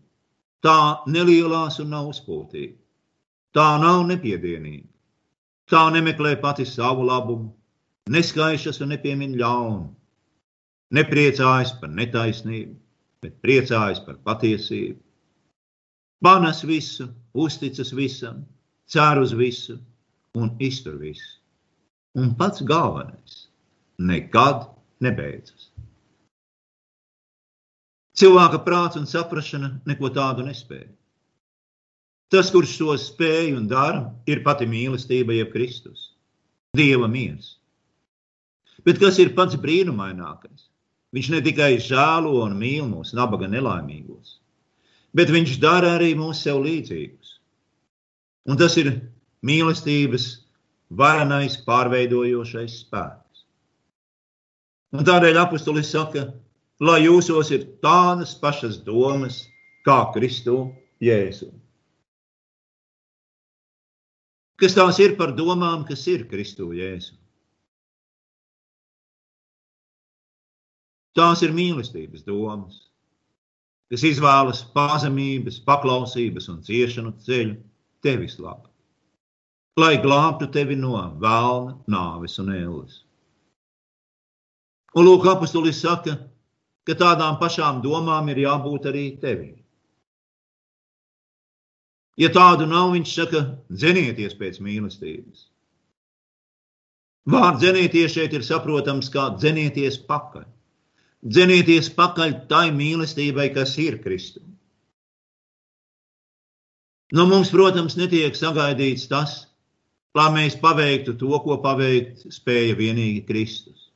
tā 0.62 0.78
nelielās 1.10 1.80
un 1.82 1.90
nav 1.96 2.12
uzpūtīga. 2.12 2.76
Tā 3.54 3.66
nav 3.82 4.06
nepiedienīga. 4.10 4.86
Tā 5.70 5.86
nemeklē 5.94 6.36
pati 6.42 6.66
savu 6.68 7.06
labumu, 7.08 7.50
neskaišas 8.10 8.80
un 8.84 8.92
nepiemin 8.92 9.36
ļaunu. 9.40 9.88
Nepriecājas 10.94 11.72
par 11.80 11.90
netaisnību, 11.90 12.74
bet 13.24 13.40
priecājas 13.42 14.02
par 14.04 14.18
patiesību. 14.26 15.00
Panes 16.24 16.62
visu, 16.64 17.08
uzticas 17.34 17.92
visam, 17.96 18.44
cer 18.86 19.20
uz 19.20 19.32
visu 19.36 19.78
un 20.36 20.52
iztur 20.60 20.98
visu. 21.00 21.40
Un 22.14 22.34
pats 22.38 22.62
galvenais- 22.62 23.48
nekad 24.10 24.68
nebeidzas. 25.00 25.70
Cilvēka 28.14 28.62
prāts 28.64 28.96
un 28.96 29.08
saprāšana 29.10 29.80
neko 29.86 30.12
tādu 30.14 30.44
nespēja. 30.46 30.92
Tas, 32.30 32.50
kurš 32.50 32.78
to 32.78 32.94
spēj 32.98 33.56
un 33.56 33.66
dara, 33.66 34.14
ir 34.26 34.44
pati 34.44 34.66
mīlestība, 34.66 35.34
jeb 35.34 35.52
Kristus, 35.52 36.12
Dieva 36.74 37.08
miers. 37.10 37.58
Bet 38.84 39.00
kas 39.00 39.18
ir 39.22 39.32
pats 39.36 39.56
brīnumainākais? 39.60 40.68
Viņš 41.14 41.28
ne 41.30 41.40
tikai 41.46 41.76
žēlo 41.80 42.40
un 42.42 42.56
mīl 42.58 42.88
mūs, 42.90 43.14
nabaga 43.14 43.46
nelaimīgos, 43.48 44.40
bet 45.14 45.30
viņš 45.30 45.58
dara 45.62 45.94
arī 45.98 46.10
mūs 46.18 46.42
sev 46.42 46.58
līdzīgus. 46.64 47.36
Un 48.50 48.58
tas 48.60 48.74
ir 48.82 48.90
mīlestības 49.46 50.26
varenais 50.90 51.56
pārveidojošais 51.64 52.80
spēks. 52.82 53.44
Un 54.94 55.06
tādēļ 55.06 55.40
apustulis 55.40 55.90
saka, 55.94 56.28
lai 56.82 57.00
jūsos 57.06 57.50
ir 57.54 57.66
tādas 57.82 58.34
pašas 58.38 58.80
domas 58.84 59.44
kā 59.86 60.00
Kristu 60.14 60.74
Jēzu. 61.02 61.50
Kas 64.60 64.76
tās 64.76 65.00
ir 65.02 65.16
par 65.18 65.34
domām, 65.34 65.82
kas 65.86 66.04
ir 66.10 66.28
Kristu 66.30 66.72
Jēzu? 66.76 67.16
Tās 71.14 71.44
ir 71.46 71.54
mīlestības 71.54 72.24
domas, 72.26 72.80
kas 73.92 74.02
izvēlas 74.08 74.64
pazemības, 74.74 75.60
paklausības 75.66 76.48
un 76.50 76.62
ciešanu 76.66 77.14
ceļu 77.22 77.54
tevis 78.02 78.40
labā, 78.42 78.70
lai 79.78 79.94
glābtu 80.02 80.48
tevi 80.50 80.76
no 80.80 80.98
vēlna, 81.22 81.76
nāves 81.94 82.38
un 82.42 82.50
ēles. 82.56 83.02
Un 84.94 85.06
lūk, 85.06 85.26
apustulis 85.30 85.80
saka, 85.82 86.16
ka 86.86 86.96
tādām 86.98 87.38
pašām 87.40 87.80
domām 87.82 88.28
ir 88.30 88.42
jābūt 88.44 88.90
arī 88.90 89.06
tevī. 89.22 89.52
Ja 92.18 92.30
tādu 92.34 92.66
nav, 92.70 92.92
viņš 92.94 93.14
saka, 93.20 93.40
dzenieties 93.70 94.36
pēc 94.38 94.60
mīlestības. 94.62 95.48
Vārds 97.30 97.62
dzenieties 97.62 98.12
šeit 98.14 98.34
ir 98.36 98.44
saprotams 98.46 99.08
kā 99.10 99.30
dzenieties 99.38 99.96
pakaļ. 100.10 100.44
Dzenieties 101.24 101.88
pakaļ 101.96 102.34
tai 102.50 102.68
mīlestībai, 102.76 103.48
kas 103.54 103.78
ir 103.80 103.96
Kristus. 104.04 104.44
No 107.14 107.24
mums, 107.30 107.52
protams, 107.54 107.96
netiek 107.96 108.36
sagaidīts 108.36 109.06
tas, 109.08 109.34
lai 110.18 110.28
mēs 110.34 110.56
paveiktu 110.60 111.14
to, 111.20 111.30
ko 111.44 111.56
paveikt 111.62 112.26
spēja 112.32 112.76
vienīgi 112.76 113.24
Kristus. 113.28 113.88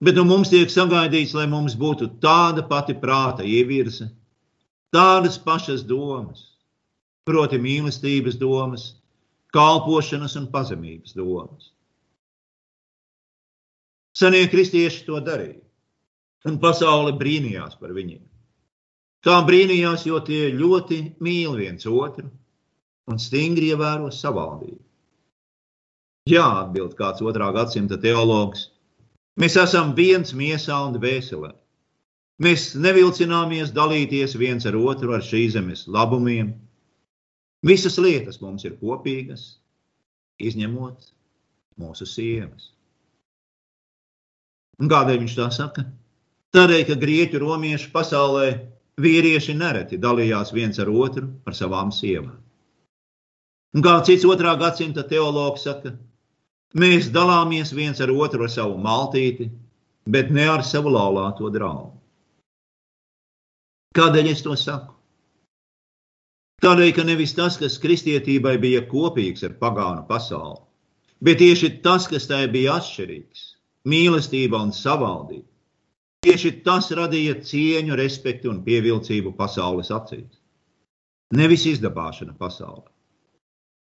Bet 0.00 0.16
no 0.16 0.26
mums 0.28 0.52
tiek 0.52 0.72
sagaidīts, 0.72 1.34
lai 1.36 1.46
mums 1.50 1.76
būtu 1.76 2.10
tāda 2.22 2.64
pati 2.68 2.96
prāta 3.00 3.44
ievirze, 3.44 4.10
tādas 4.92 5.38
pašas 5.40 5.84
domas, 5.84 6.42
proti, 7.28 7.58
mīlestības 7.60 8.36
domas, 8.40 8.90
kalpošanas 9.56 10.36
un 10.40 10.50
pazemības 10.52 11.16
domas. 11.16 11.72
Senie 14.16 14.46
kristieši 14.48 15.04
to 15.04 15.20
darīja, 15.20 15.60
un 16.48 16.56
pasaule 16.62 17.12
brīnījās 17.20 17.76
par 17.80 17.92
viņiem. 17.92 18.22
Tā 19.26 19.40
brīnījās, 19.44 20.06
jo 20.08 20.20
tie 20.24 20.46
ļoti 20.54 21.00
mīl 21.20 21.56
viens 21.58 21.84
otru 21.90 22.30
un 23.10 23.20
stingri 23.20 23.72
ievēro 23.74 24.08
savaldību. 24.14 24.80
Jā, 26.30 26.46
atbild 26.62 26.96
kāds 26.98 27.22
otrā 27.22 27.52
gadsimta 27.54 27.98
teologs. 28.02 28.70
Mēs 29.38 29.58
esam 29.60 29.92
viens 29.98 30.32
miesā 30.34 30.78
un 30.86 30.96
dvēselē. 30.96 31.52
Mēs 32.42 32.70
nevilcināmies 32.74 33.72
dalīties 33.76 34.36
viens 34.40 34.66
ar 34.68 34.78
otru 34.80 35.14
ar 35.16 35.22
šīs 35.24 35.54
zemes 35.54 35.84
labumiem. 35.86 36.54
Visas 37.66 37.98
lietas 38.00 38.40
mums 38.40 38.64
ir 38.64 38.78
kopīgas, 38.80 39.44
izņemot 40.40 41.12
mūsu 41.80 42.08
sievas. 42.08 42.75
Un 44.82 44.90
kādēļ 44.92 45.20
viņš 45.22 45.36
tā 45.38 45.50
saka? 45.54 45.86
Tādēļ, 46.56 46.82
ka 46.88 46.96
grieķu 47.00 47.40
romiešu 47.42 47.90
pasaulē 47.94 48.48
vīrieši 49.00 49.54
nereti 49.56 49.98
dalījās 50.00 50.52
viens 50.56 50.80
ar 50.80 50.90
otru 50.92 51.28
ar 51.48 51.56
savām 51.56 51.92
sievām. 51.92 52.36
Un 53.76 53.84
kā 53.84 53.98
cits 54.08 54.24
otrā 54.24 54.54
gadsimta 54.60 55.04
teologs 55.04 55.66
saka, 55.66 55.92
mēs 56.80 57.10
dalāmies 57.12 57.74
viens 57.76 58.00
ar 58.00 58.12
otru 58.12 58.46
ar 58.46 58.52
savu 58.52 58.78
maltīti, 58.80 59.50
bet 60.08 60.30
ne 60.32 60.46
ar 60.48 60.64
savu 60.64 60.92
laulāto 60.94 61.50
draugu. 61.52 61.92
Kādēļ 63.96 64.30
es 64.32 64.42
to 64.44 64.56
saku? 64.60 64.92
Tādēļ, 66.64 66.90
ka 66.96 67.04
nevis 67.04 67.34
tas, 67.36 67.58
kas 67.60 67.76
kristietībai 67.80 68.56
bija 68.60 68.82
kopīgs 68.88 69.44
ar 69.44 69.58
pagānu 69.60 70.06
pasauli, 70.08 70.62
bet 71.20 71.40
tieši 71.42 71.70
tas, 71.84 72.08
kas 72.08 72.28
tai 72.30 72.46
bija 72.52 72.78
atšķirīgs, 72.80 73.45
mīlestība 73.86 74.60
un 74.62 74.72
savaldība. 74.74 75.46
Tieši 76.26 76.50
tas 76.66 76.90
radīja 76.90 77.36
cieņu, 77.46 77.94
respektu 77.98 78.50
un 78.50 78.62
pievilcību 78.66 79.36
pasaules 79.38 79.92
acīs. 79.94 80.40
Nevis 81.36 81.66
izdabāšana 81.70 82.34
pasaulē. 82.38 82.90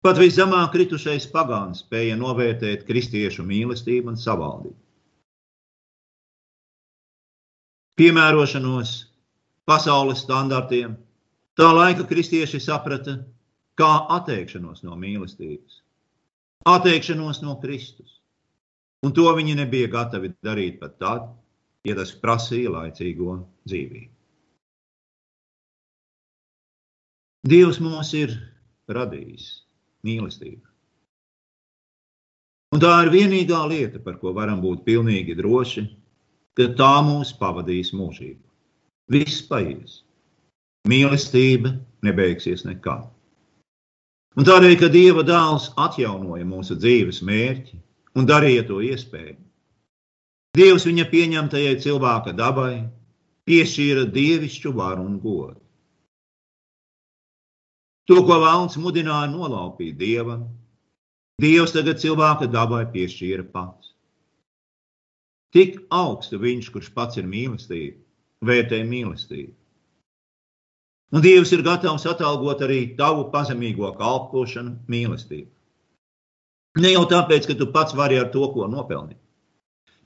Pat 0.03 0.19
viszemāk 0.19 0.73
kritušais 0.75 1.29
pagāns 1.31 1.85
spēja 1.85 2.17
novērtēt 2.19 2.87
kristiešu 2.89 3.45
mīlestību 3.47 4.11
un 4.13 4.17
savaldību. 4.19 4.79
Piemērošanos 8.01 8.95
pasaules 9.69 10.25
standartiem, 10.25 10.97
tā 11.55 11.69
laika 11.77 12.09
kristieši 12.09 12.59
saprata 12.65 13.19
kā 13.79 13.93
atteikšanos 14.17 14.83
no 14.87 14.97
mīlestības, 14.99 15.79
atteikšanos 16.73 17.43
no 17.45 17.59
Kristus. 17.63 18.12
Un 19.03 19.15
to 19.17 19.27
viņi 19.35 19.57
nebija 19.59 19.91
gatavi 19.91 20.31
darīt 20.47 20.79
pat 20.81 20.99
tad, 21.03 21.31
ja 21.87 21.97
tas 21.99 22.15
prasīja 22.23 22.71
laicīgo 22.71 23.41
dzīvību. 23.67 24.11
Dievs 27.51 27.81
mūs 27.83 28.13
ir 28.15 28.37
radījis 28.87 29.49
mīlestību. 30.07 30.63
Un 32.73 32.81
tā 32.81 32.93
ir 33.05 33.11
vienīgā 33.13 33.59
lieta, 33.69 33.99
par 34.01 34.21
ko 34.21 34.31
varam 34.37 34.63
būt 34.63 34.85
pilnīgi 34.87 35.35
droši, 35.37 35.83
ka 36.57 36.71
tā 36.79 36.95
mūs 37.05 37.35
pavadīs 37.41 37.91
mūžību. 37.97 38.41
Viss 39.13 39.43
paies. 39.49 39.99
Mīlestība 40.89 41.75
nebeigsies 42.07 42.63
nekad. 42.65 43.11
Un 44.39 44.47
tādēļ, 44.49 44.79
ka 44.81 44.89
Dieva 44.89 45.27
dēls 45.27 45.69
atjaunoja 45.77 46.47
mūsu 46.49 46.79
dzīves 46.79 47.21
mērķi, 47.27 47.77
un 48.19 48.29
darīja 48.29 48.67
to 48.69 48.81
iespēju. 48.85 49.39
Dievs 50.57 50.85
viņa 50.85 51.07
pieņemtajai 51.09 51.77
cilvēka 51.81 52.35
dabai 52.37 52.85
piešķīra 53.49 54.05
dievišķu 54.13 54.73
varu 54.77 55.07
un 55.09 55.19
godu. 55.23 55.61
To, 58.11 58.19
ko 58.27 58.37
Valns 58.43 58.77
mudināja 58.77 59.31
nolaupīt 59.33 59.97
dievam, 59.97 60.51
Dievs 61.43 61.73
tagad 61.75 61.99
cilvēka 62.03 62.47
dabai 62.53 62.85
piešķīra 62.93 63.47
pats. 63.55 63.95
Tik 65.57 65.81
augstu 65.91 66.39
viņš, 66.43 66.69
kurš 66.75 66.91
pats 66.95 67.19
ir 67.19 67.27
mīlestība, 67.29 67.99
vērtē 68.47 68.83
mīlestību. 68.89 69.55
Un 71.13 71.25
Dievs 71.25 71.53
ir 71.53 71.65
gatavs 71.65 72.07
atalgot 72.09 72.63
arī 72.65 72.95
tavu 73.01 73.27
pazemīgo 73.33 73.91
kalpošanu 73.97 74.77
mīlestību. 74.93 75.51
Ne 76.81 76.95
jau 76.95 77.05
tāpēc, 77.09 77.47
ka 77.49 77.57
tu 77.59 77.69
pats 77.73 77.93
vari 77.97 78.17
ar 78.17 78.31
to, 78.33 78.47
ko 78.55 78.65
nopelnīt, 78.71 79.19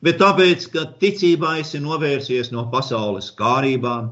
bet 0.03 0.19
tāpēc, 0.19 0.67
ka 0.73 0.85
ticībā 1.03 1.59
esi 1.63 1.79
novērsies 1.83 2.51
no 2.55 2.67
pasaules 2.73 3.31
kārībām 3.39 4.11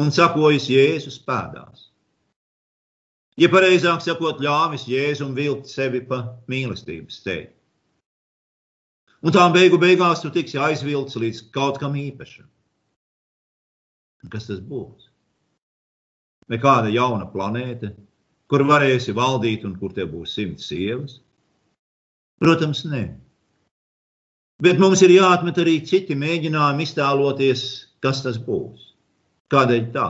un 0.00 0.12
sakojis 0.14 0.70
Jēzus 0.72 1.20
pēdās. 1.26 1.90
Ja 3.40 3.48
pareizāk 3.52 4.02
sakot, 4.04 4.40
ļāvis 4.40 4.88
Jēzum 4.88 5.36
vilkt 5.36 5.68
sevi 5.68 6.00
pa 6.04 6.22
mīlestības 6.50 7.20
ceļu. 7.24 7.52
Un 9.20 9.36
tā 9.36 9.44
beigu 9.52 9.76
beigās 9.80 10.22
tu 10.24 10.30
tiksi 10.32 10.56
aizvilkts 10.56 11.18
līdz 11.20 11.40
kaut 11.52 11.78
kam 11.80 11.96
īpašam. 12.00 12.48
Kas 14.32 14.48
tas 14.48 14.60
būs? 14.64 15.10
Nekāda 16.52 16.88
jauna 16.92 17.28
planēta, 17.32 17.92
kur 18.48 18.64
varēsi 18.68 19.12
valdīt 19.16 19.66
un 19.68 19.76
kur 19.80 19.92
tev 19.96 20.08
būs 20.14 20.34
simts 20.36 20.68
sievas? 20.72 21.20
Protams, 22.40 22.84
nē. 22.88 23.02
Bet 24.64 24.80
mums 24.80 25.02
ir 25.04 25.12
jāatmet 25.12 25.58
arī 25.60 25.78
citi 25.88 26.16
mēģinājumi 26.16 26.84
iztēloties, 26.86 27.62
kas 28.04 28.22
tas 28.24 28.38
būs. 28.40 28.90
Kādēļ 29.52 29.86
tā? 29.94 30.08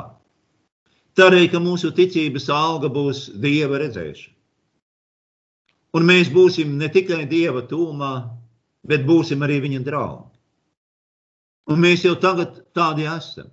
Tādēļ, 1.18 1.46
ka 1.52 1.60
mūsu 1.62 1.90
ticības 1.94 2.48
alga 2.54 2.90
būs 2.92 3.28
dieva 3.42 3.80
redzēšana. 3.82 4.36
Un 5.98 6.06
mēs 6.06 6.30
būsim 6.30 6.76
ne 6.78 6.86
tikai 6.92 7.24
dieva 7.30 7.64
tūmā, 7.66 8.12
bet 8.86 9.06
būsim 9.06 9.42
arī 9.42 9.58
viņa 9.64 9.80
draugi. 9.86 10.28
Un 11.70 11.82
mēs 11.82 12.04
jau 12.06 12.14
tagad 12.18 12.60
tādi 12.74 13.06
esam. 13.10 13.50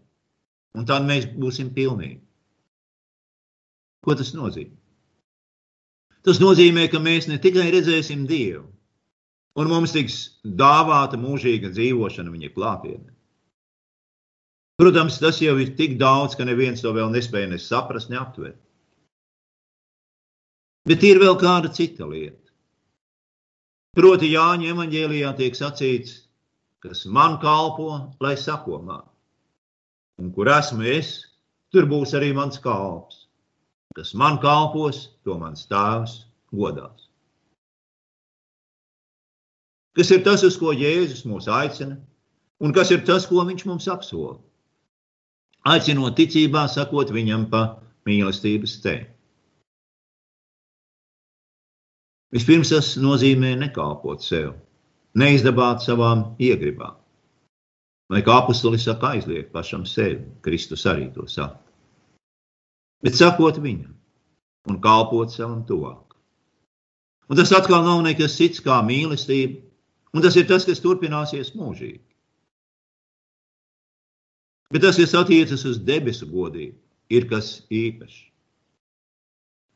Un 0.78 0.86
tad 0.86 1.06
mēs 1.10 1.26
būsim 1.34 1.74
pilnīgi. 1.74 2.22
Ko 4.06 4.14
tas 4.18 4.36
nozīmē? 4.38 4.78
Tas 6.28 6.42
nozīmē, 6.44 6.90
ka 6.92 7.00
mēs 7.00 7.30
ne 7.32 7.38
tikai 7.40 7.70
redzēsim 7.72 8.26
Dievu, 8.28 8.66
un 9.56 9.70
mums 9.72 9.94
tiks 9.96 10.18
dāvāta 10.44 11.16
mūžīga 11.16 11.72
dzīvošana 11.72 12.34
viņa 12.34 12.50
klātienē. 12.56 13.14
Protams, 14.78 15.16
tas 15.24 15.40
jau 15.42 15.56
ir 15.58 15.72
tik 15.78 15.96
daudz, 15.98 16.36
ka 16.38 16.46
neviens 16.46 16.84
to 16.84 16.92
vēl 16.94 17.08
nespēja 17.14 17.48
ne 17.50 17.58
saprast, 17.58 18.12
ne 18.12 18.20
aptvert. 18.20 18.60
Bet 20.88 21.06
ir 21.08 21.18
vēl 21.24 21.40
kāda 21.40 21.72
cita 21.74 22.06
lieta. 22.06 22.52
Proti, 23.98 24.30
Jāņa 24.36 24.70
evanģēlijā 24.76 25.32
tiek 25.40 25.56
sacīts, 25.58 26.12
kas 26.84 27.06
man 27.10 27.40
kalpo, 27.42 27.90
lai 28.22 28.36
sako 28.38 28.84
man. 28.86 29.08
Un 30.22 30.30
kur 30.36 30.52
esmu 30.54 30.86
es, 30.92 31.16
tur 31.74 31.90
būs 31.90 32.14
arī 32.20 32.30
mans 32.38 32.62
kalps. 32.62 33.17
Kas 33.98 34.14
man 34.14 34.38
kalpos, 34.42 35.08
to 35.26 35.38
mans 35.42 35.66
tēvs 35.70 36.20
godās. 36.54 37.08
Kas 39.98 40.12
ir 40.14 40.22
tas, 40.26 40.44
uz 40.46 40.60
ko 40.62 40.70
Jēzus 40.78 41.26
mūs 41.26 41.50
aicina, 41.50 41.98
un 42.62 42.74
kas 42.74 42.94
ir 42.94 43.02
tas, 43.06 43.26
ko 43.26 43.42
viņš 43.48 43.66
mums 43.66 43.90
apsola? 43.90 44.38
aicinot 45.68 46.16
ticībā, 46.18 46.66
sakot 46.72 47.12
viņam 47.14 47.48
pa 47.52 47.64
mīlestības 48.08 48.78
ceļu. 48.84 49.08
Vispirms 52.36 52.74
tas 52.74 52.94
nozīmē 53.00 53.54
nekalpot 53.60 54.24
sev, 54.24 54.52
neizdabāt 55.16 55.84
savām 55.86 56.26
iegribām. 56.44 56.98
Lai 58.12 58.22
kā 58.24 58.38
apustulis 58.42 58.86
saka, 58.88 59.16
aizliegt 59.16 59.54
pašam 59.56 59.86
sevi, 59.88 60.22
Kristus 60.44 60.86
arī 60.88 61.08
to 61.16 61.28
saka. 61.28 61.67
Bet 63.06 63.18
sakot 63.18 63.60
viņam 63.62 63.94
un 64.68 64.82
kalpot 64.84 65.32
savam 65.32 65.64
tuvāk. 65.68 66.16
Un 67.28 67.40
tas 67.40 67.52
atkal 67.56 67.84
nav 67.86 68.02
nekas 68.06 68.38
cits 68.40 68.64
kā 68.64 68.80
mīlestība, 68.88 69.60
un 70.16 70.24
tas 70.24 70.36
ir 70.40 70.48
tas, 70.48 70.66
kas 70.68 70.82
turpināsies 70.84 71.54
mūžīgi. 71.56 72.04
Bet 74.72 74.84
tas, 74.84 75.00
kas 75.00 75.16
attiecas 75.16 75.64
uz 75.68 75.80
debesu 75.80 76.28
godību, 76.28 76.76
ir 77.10 77.28
kas 77.30 77.62
īpašs. 77.72 78.26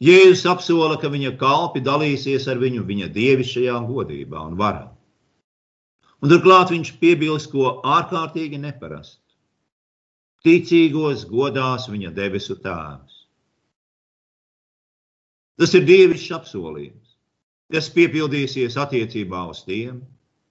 Jēzus 0.02 0.48
apsola, 0.50 0.98
ka 0.98 1.12
viņa 1.14 1.36
kalpi 1.40 1.84
dalīsies 1.86 2.48
ar 2.50 2.58
viņu 2.60 2.84
viņa 2.88 3.12
dievišķajā 3.14 3.76
godībā 3.86 4.40
un 4.50 4.58
varā. 4.58 4.88
Un 6.22 6.32
turklāt 6.32 6.74
viņš 6.74 6.96
piebilst 7.02 7.52
ko 7.54 7.78
ārkārtīgi 7.86 8.58
neparastu. 8.62 9.21
Ticīgos 10.46 11.28
godās 11.30 11.86
viņa 11.92 12.12
debesu 12.18 12.58
tēvs. 12.64 13.18
Tas 15.62 15.76
ir 15.78 15.86
dievišķs 15.86 16.34
apsolījums, 16.40 17.16
kas 17.74 17.92
piepildīsies 17.94 18.80
attiecībā 18.82 19.44
uz 19.52 19.62
tiem, 19.68 20.00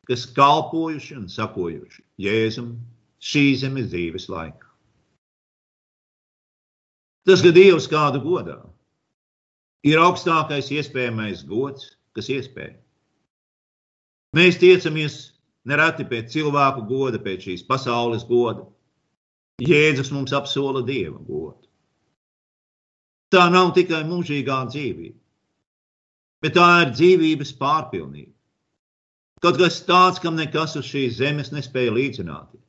kas 0.06 0.28
kalpojuši 0.36 1.16
un 1.18 1.26
sakojuši 1.32 2.04
Jēzum 2.22 2.76
šīs 3.18 3.64
zemes 3.64 3.90
dzīves 3.90 4.28
laikā. 4.30 4.68
Tas, 7.26 7.42
ka 7.44 7.50
Dievs 7.54 7.90
kādu 7.90 8.22
godā, 8.24 8.60
ir 9.86 10.00
augstākais 10.00 10.70
iespējamais 10.72 11.42
gods, 11.46 11.92
kas 12.16 12.30
iespējams. 12.32 12.86
Mēs 14.38 14.58
tiecamies 14.62 15.18
nereti 15.66 16.06
pēc 16.06 16.30
cilvēku 16.32 16.86
goda, 16.88 17.18
pēc 17.18 17.48
šīs 17.48 17.66
pasaules 17.66 18.24
goda. 18.28 18.64
Jēzus 19.60 20.10
mums 20.14 20.32
apsola 20.36 20.82
dieva 20.86 21.18
godu. 21.18 21.68
Tā 23.30 23.46
nav 23.52 23.74
tikai 23.76 24.00
mūžīgā 24.08 24.58
dzīvība, 24.72 25.18
bet 26.42 26.56
tā 26.56 26.68
ir 26.84 26.94
dzīvības 26.96 27.52
pārpilnība. 27.60 28.32
Kaut 29.40 29.60
kas 29.60 29.78
tāds, 29.88 30.18
kam 30.20 30.36
nekas 30.36 30.74
uz 30.76 30.88
šīs 30.88 31.20
zemes 31.20 31.52
nespēja 31.54 31.94
līdzināties. 31.96 32.64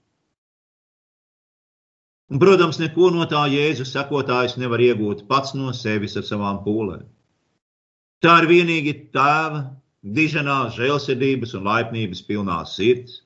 Un, 2.31 2.39
protams, 2.39 2.77
neko 2.79 3.09
no 3.11 3.25
tā 3.27 3.41
Jēzus 3.51 3.91
sekotājs 3.91 4.55
nevar 4.61 4.79
iegūt 4.79 5.25
pats 5.27 5.51
no 5.57 5.73
sevis 5.75 6.15
ar 6.15 6.23
savām 6.23 6.61
pūlēm. 6.63 7.03
Tā 8.23 8.37
ir 8.39 8.47
vienīgi 8.53 8.93
tēva 9.11 9.65
diženās 10.15 10.77
žēlsirdības 10.77 11.57
un 11.57 11.67
laipnības 11.67 12.23
pilnā 12.29 12.61
sirds, 12.69 13.19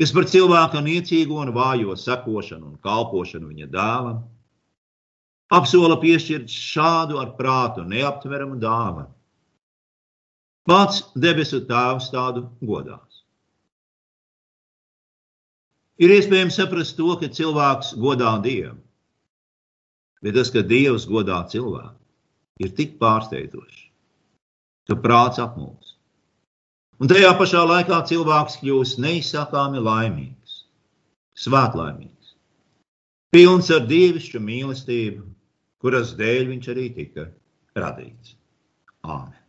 kas 0.00 0.14
par 0.16 0.24
cilvēka 0.32 0.80
niecīgo 0.80 1.42
un 1.42 1.52
vājo 1.52 1.92
sekošanu 2.00 2.70
un 2.70 2.76
kalpošanu 2.84 3.50
viņa 3.52 3.66
dēlam, 3.74 4.22
apsola 5.52 5.98
piešķirt 6.00 6.48
šādu 6.48 7.20
ar 7.20 7.34
prātu 7.36 7.84
neaptveramu 7.84 8.56
dāvanu. 8.62 9.10
Pats 10.68 11.02
debesu 11.18 11.60
tēvs 11.68 12.08
tādu 12.14 12.46
godās. 12.64 13.24
Ir 16.00 16.14
iespējams 16.14 16.56
saprast 16.56 16.96
to, 16.96 17.12
ka 17.20 17.28
cilvēks 17.28 17.92
godā 18.00 18.32
Dievu. 18.44 18.78
Bet 20.24 20.36
tas, 20.36 20.48
ka 20.52 20.62
Dievs 20.64 21.04
godā 21.08 21.42
cilvēku, 21.52 21.96
ir 22.60 22.72
tik 22.76 22.96
pārsteidzoši, 23.00 23.86
ka 24.88 24.96
prāts 25.00 25.40
apmūs. 25.40 25.89
Un 27.00 27.08
tajā 27.08 27.30
pašā 27.40 27.62
laikā 27.64 28.02
cilvēks 28.10 28.58
kļūst 28.60 28.98
neizsakāmi 29.00 29.80
laimīgs, 29.80 30.58
svētlaimīgs, 31.40 32.34
pilns 33.32 33.70
ar 33.72 33.86
dievišķu 33.88 34.42
mīlestību, 34.44 35.24
kuras 35.80 36.12
dēļ 36.18 36.50
viņš 36.52 36.68
arī 36.74 36.88
tika 36.98 37.24
radīts. 37.80 38.36
Āmen! 39.00 39.39